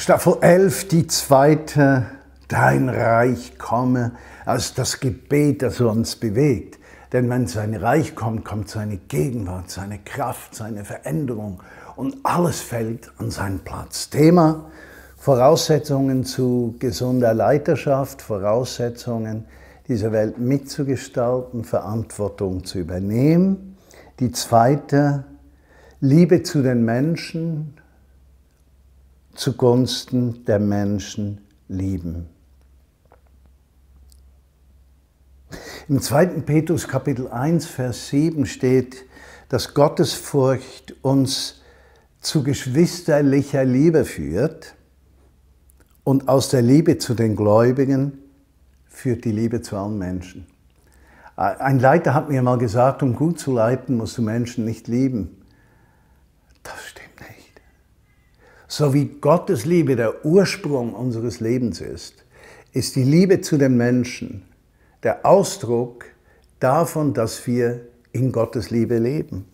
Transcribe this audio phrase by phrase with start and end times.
[0.00, 2.06] Staffel 11, die zweite,
[2.46, 4.12] dein Reich komme,
[4.46, 6.78] als das Gebet, das uns bewegt.
[7.12, 11.64] Denn wenn sein Reich kommt, kommt seine Gegenwart, seine Kraft, seine Veränderung
[11.96, 14.08] und alles fällt an seinen Platz.
[14.08, 14.70] Thema
[15.16, 19.46] Voraussetzungen zu gesunder Leiterschaft, Voraussetzungen,
[19.88, 23.76] diese Welt mitzugestalten, Verantwortung zu übernehmen.
[24.20, 25.24] Die zweite,
[26.00, 27.74] Liebe zu den Menschen,
[29.38, 32.28] zugunsten der Menschen lieben.
[35.88, 36.26] Im 2.
[36.40, 39.06] Petrus Kapitel 1, Vers 7 steht,
[39.48, 41.62] dass Gottesfurcht uns
[42.20, 44.74] zu geschwisterlicher Liebe führt
[46.02, 48.18] und aus der Liebe zu den Gläubigen
[48.86, 50.46] führt die Liebe zu allen Menschen.
[51.36, 55.40] Ein Leiter hat mir mal gesagt, um gut zu leiten, musst du Menschen nicht lieben.
[56.64, 57.60] Das stimmt nicht.
[58.70, 62.24] So wie Gottes Liebe der Ursprung unseres Lebens ist,
[62.74, 64.42] ist die Liebe zu den Menschen
[65.02, 66.04] der Ausdruck
[66.60, 67.80] davon, dass wir
[68.12, 69.46] in Gottes Liebe leben.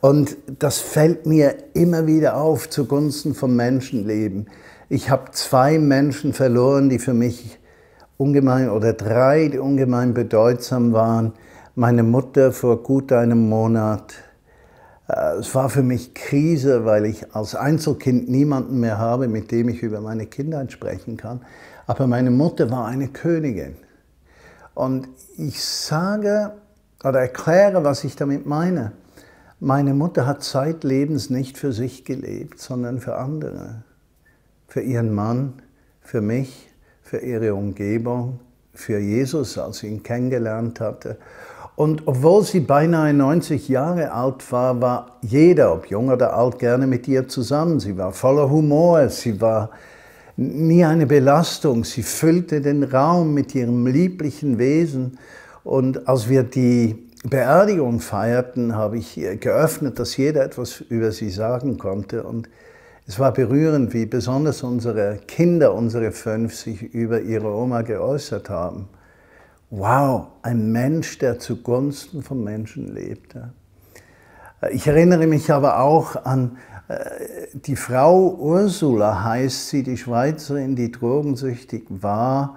[0.00, 4.48] Und das fällt mir immer wieder auf zugunsten vom Menschenleben.
[4.88, 7.60] Ich habe zwei Menschen verloren, die für mich
[8.16, 11.34] ungemein, oder drei, die ungemein bedeutsam waren.
[11.76, 14.23] Meine Mutter vor gut einem Monat.
[15.08, 19.68] Äh, es war für mich Krise, weil ich als Einzelkind niemanden mehr habe, mit dem
[19.68, 21.40] ich über meine Kindheit sprechen kann.
[21.86, 23.76] Aber meine Mutter war eine Königin.
[24.74, 26.52] Und ich sage
[27.02, 28.92] oder erkläre, was ich damit meine.
[29.60, 33.82] Meine Mutter hat zeitlebens nicht für sich gelebt, sondern für andere.
[34.66, 35.62] Für ihren Mann,
[36.00, 36.68] für mich,
[37.02, 38.40] für ihre Umgebung,
[38.72, 41.18] für Jesus, als sie ihn kennengelernt hatte.
[41.76, 46.86] Und obwohl sie beinahe 90 Jahre alt war, war jeder, ob jung oder alt, gerne
[46.86, 47.80] mit ihr zusammen.
[47.80, 49.70] Sie war voller Humor, sie war
[50.36, 51.84] nie eine Belastung.
[51.84, 55.18] Sie füllte den Raum mit ihrem lieblichen Wesen.
[55.64, 61.78] Und als wir die Beerdigung feierten, habe ich geöffnet, dass jeder etwas über sie sagen
[61.78, 62.22] konnte.
[62.22, 62.48] Und
[63.06, 68.88] es war berührend, wie besonders unsere Kinder, unsere fünf, sich über ihre Oma geäußert haben.
[69.76, 73.54] Wow, ein Mensch, der zugunsten von Menschen lebte.
[74.70, 80.92] Ich erinnere mich aber auch an äh, die Frau Ursula heißt sie, die Schweizerin, die
[80.92, 82.56] drogensüchtig war.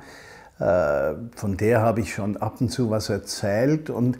[0.59, 3.89] Äh, von der habe ich schon ab und zu was erzählt.
[3.89, 4.19] Und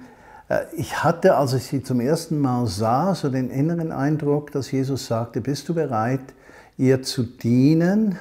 [0.50, 4.72] äh, ich hatte, als ich sie zum ersten Mal sah, so den inneren Eindruck, dass
[4.72, 6.34] Jesus sagte, bist du bereit,
[6.80, 8.18] ihr zu dienen,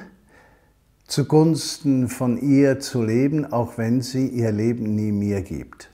[1.07, 5.89] zugunsten von ihr zu leben, auch wenn sie ihr Leben nie mir gibt.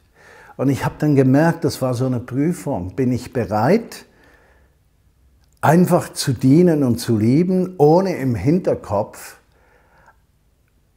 [0.58, 2.96] Und ich habe dann gemerkt, das war so eine Prüfung.
[2.96, 4.06] Bin ich bereit,
[5.62, 9.38] einfach zu dienen und zu lieben, ohne im Hinterkopf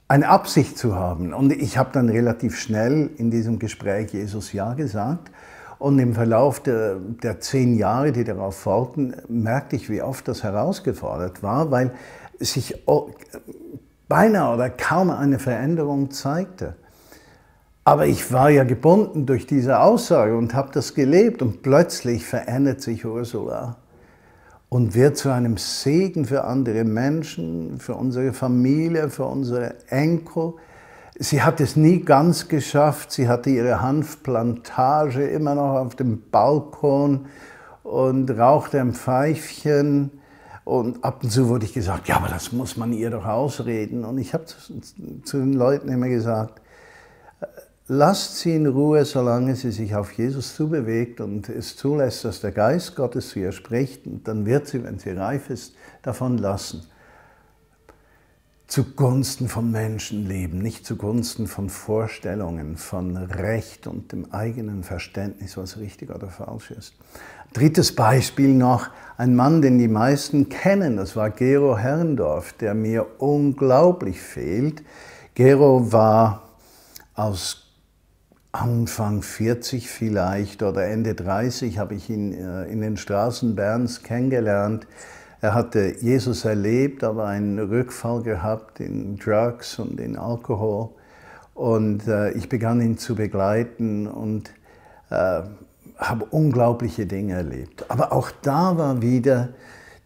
[0.09, 1.33] eine Absicht zu haben.
[1.33, 5.31] Und ich habe dann relativ schnell in diesem Gespräch Jesus Ja gesagt.
[5.79, 10.43] Und im Verlauf der, der zehn Jahre, die darauf folgten, merkte ich, wie oft das
[10.43, 11.93] herausgefordert war, weil
[12.39, 12.87] sich
[14.09, 16.75] beinahe oder kaum eine Veränderung zeigte.
[17.85, 22.81] Aber ich war ja gebunden durch diese Aussage und habe das gelebt und plötzlich verändert
[22.81, 23.77] sich Ursula
[24.69, 30.55] und wird zu einem Segen für andere Menschen, für unsere Familie, für unsere Enkel.
[31.19, 33.13] Sie hat es nie ganz geschafft.
[33.13, 37.27] Sie hatte ihre Hanfplantage immer noch auf dem Balkon
[37.85, 40.11] und rauchte ein Pfeifchen.
[40.67, 44.05] Und ab und zu wurde ich gesagt, ja, aber das muss man ihr doch ausreden.
[44.05, 44.59] Und ich habe zu,
[45.25, 46.61] zu den Leuten immer gesagt,
[47.89, 52.51] Lasst sie in Ruhe, solange sie sich auf Jesus zubewegt und es zulässt, dass der
[52.51, 54.07] Geist Gottes zu ihr spricht.
[54.07, 56.83] Und dann wird sie, wenn sie reif ist, davon lassen.
[58.67, 65.79] Zugunsten von Menschen leben, nicht zugunsten von Vorstellungen, von Recht und dem eigenen Verständnis, was
[65.79, 66.95] richtig oder falsch ist.
[67.57, 73.07] Drittes Beispiel noch, ein Mann, den die meisten kennen, das war Gero Herrndorf, der mir
[73.17, 74.83] unglaublich fehlt.
[75.35, 76.43] Gero war
[77.15, 77.73] aus
[78.53, 84.87] Anfang 40 vielleicht oder Ende 30 habe ich ihn äh, in den Straßen Berns kennengelernt.
[85.41, 90.91] Er hatte Jesus erlebt, aber einen Rückfall gehabt in Drugs und in Alkohol.
[91.55, 94.51] Und äh, ich begann ihn zu begleiten und
[95.09, 95.41] äh,
[95.97, 97.91] habe unglaubliche Dinge erlebt.
[97.91, 99.51] Aber auch da war wieder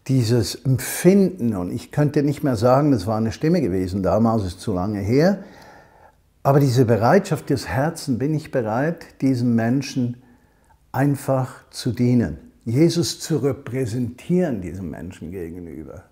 [0.07, 4.59] dieses Empfinden, und ich könnte nicht mehr sagen, das war eine Stimme gewesen, damals ist
[4.59, 5.43] zu lange her,
[6.43, 10.23] aber diese Bereitschaft des Herzens, bin ich bereit, diesem Menschen
[10.91, 16.03] einfach zu dienen, Jesus zu repräsentieren diesem Menschen gegenüber.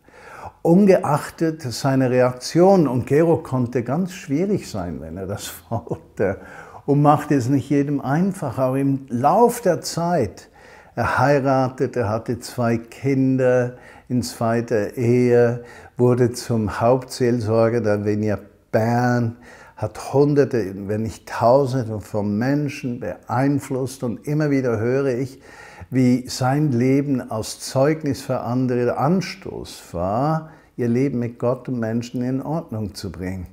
[0.61, 2.87] ungeachtet seiner Reaktion.
[2.87, 6.39] Und Gero konnte ganz schwierig sein, wenn er das wollte
[6.89, 8.57] und machte es nicht jedem einfach.
[8.57, 10.49] Aber im Lauf der Zeit,
[10.95, 13.77] er heiratete, hatte zwei Kinder
[14.07, 15.63] in zweiter Ehe,
[15.97, 18.39] wurde zum Hauptseelsorger der Venia
[18.71, 19.35] Bern,
[19.75, 25.39] hat Hunderte, wenn nicht Tausende von Menschen beeinflusst und immer wieder höre ich,
[25.91, 32.23] wie sein Leben als Zeugnis für andere Anstoß war, ihr Leben mit Gott und Menschen
[32.23, 33.45] in Ordnung zu bringen.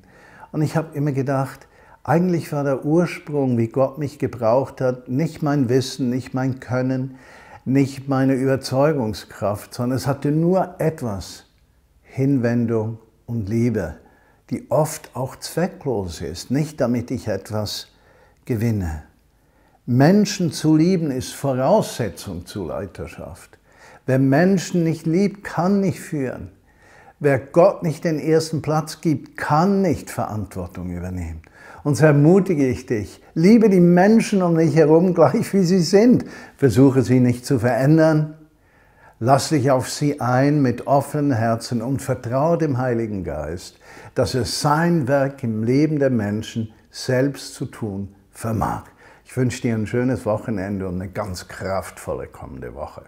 [0.52, 1.68] Und ich habe immer gedacht,
[2.06, 7.16] eigentlich war der Ursprung, wie Gott mich gebraucht hat, nicht mein Wissen, nicht mein Können,
[7.64, 11.44] nicht meine Überzeugungskraft, sondern es hatte nur etwas,
[12.02, 13.96] Hinwendung und Liebe
[14.50, 17.88] die oft auch zwecklos ist, nicht damit ich etwas
[18.44, 19.04] gewinne.
[19.86, 23.58] Menschen zu lieben ist Voraussetzung zu Leiterschaft.
[24.04, 26.50] Wer Menschen nicht liebt, kann nicht führen.
[27.18, 31.40] Wer Gott nicht den ersten Platz gibt, kann nicht Verantwortung übernehmen.
[31.82, 36.24] Und so ermutige ich dich, liebe die Menschen um dich herum gleich wie sie sind.
[36.56, 38.34] Versuche sie nicht zu verändern,
[39.18, 43.78] Lass dich auf sie ein mit offenen Herzen und vertraue dem Heiligen Geist,
[44.14, 48.84] dass er sein Werk im Leben der Menschen selbst zu tun vermag.
[49.24, 53.04] Ich wünsche dir ein schönes Wochenende und eine ganz kraftvolle kommende Woche.